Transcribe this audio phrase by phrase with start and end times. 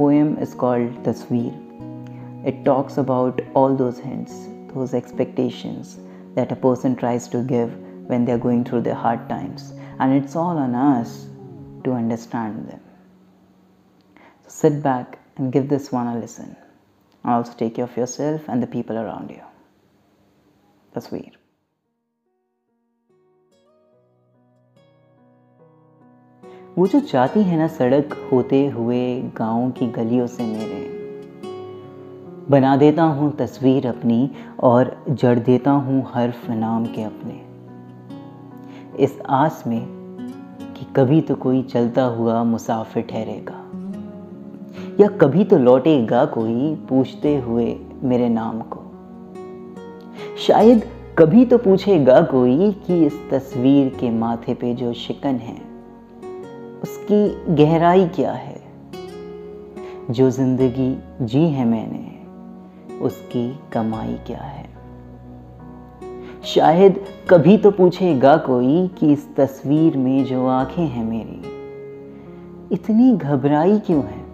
[0.00, 1.54] poem is called Tasveer.
[2.50, 4.34] It talks about all those hints,
[4.74, 5.98] those expectations
[6.36, 7.74] that a person tries to give
[8.08, 9.74] when they're going through their hard times.
[9.98, 11.26] And it's all on us
[11.84, 12.80] to understand them.
[14.44, 16.56] So sit back and give this one a listen.
[17.22, 19.42] Also take care of yourself and the people around you.
[20.94, 21.32] Tasveer.
[26.78, 29.00] वो जो जाती है ना सड़क होते हुए
[29.36, 30.88] गाँव की गलियों से मेरे।
[32.50, 34.30] बना देता हूँ तस्वीर अपनी
[34.62, 37.40] और जड़ देता हूँ हर्फ नाम के अपने।
[39.04, 39.80] इस आस में
[40.76, 43.58] कि कभी तो कोई चलता हुआ मुसाफिर ठहरेगा,
[45.00, 48.80] या कभी तो लौटेगा कोई पूछते हुए मेरे नाम को।
[50.46, 50.84] शायद
[51.18, 55.69] कभी तो पूछेगा कोई कि इस तस्वीर के माथे पे जो शिकन है
[56.82, 58.60] उसकी गहराई क्या है?
[60.10, 62.20] जो ज़िंदगी जी है मैंने,
[62.98, 64.70] उसकी कमाई क्या है?
[66.44, 71.42] शायद कभी तो पूछेगा कोई कि इस तस्वीर में जो आँखें हैं मेरी,
[72.72, 74.24] इतनी घबराई क्यों है?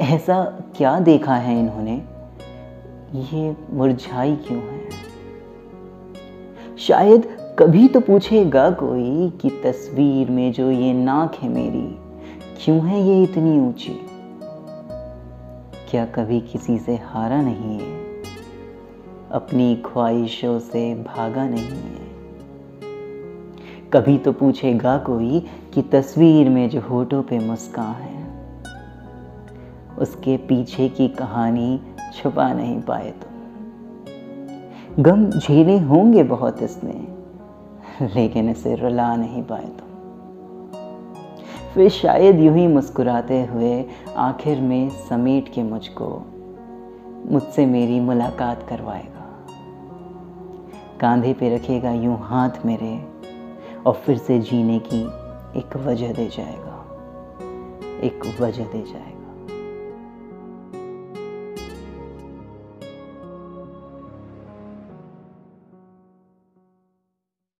[0.00, 0.44] ऐसा
[0.76, 2.02] क्या देखा है इन्होंने?
[3.14, 4.80] ये मुरझाई क्यों है?
[6.78, 11.98] शायद कभी तो पूछेगा कोई कि तस्वीर में जो ये नाक है मेरी,
[12.64, 14.00] क्यों है ये इतनी ऊँची?
[15.90, 18.22] क्या कभी किसी से हारा नहीं है?
[19.32, 22.08] अपनी ख्वाहिशों से भागा नहीं है।
[23.92, 28.26] कभी तो पूछेगा कोई कि तस्वीर में जो होठों पे मुस्कान है,
[29.98, 31.80] उसके पीछे की कहानी
[32.14, 33.32] छुपा नहीं पाए तुम।
[35.02, 37.19] गम झेले होंगे बहुत इसने
[38.14, 39.90] लेकिन इसे रुला नहीं पाए तुम।
[41.74, 43.84] फिर शायद यूँ ही मुस्कुराते हुए
[44.16, 46.26] आखिर में समेट के मुझको
[47.30, 49.46] मुझसे मेरी मुलाकात करवाएगा।
[51.00, 53.08] कांधे पे रखेगा यूँ हाथ मेरे
[53.86, 55.02] और फिर से जीने की
[55.58, 56.76] एक वजह दे जाएगा।
[58.02, 59.19] एक वजह दे जाएगा।